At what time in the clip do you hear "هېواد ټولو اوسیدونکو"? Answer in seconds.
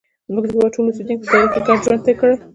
0.53-1.23